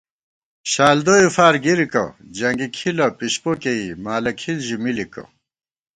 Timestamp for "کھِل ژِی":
4.39-4.77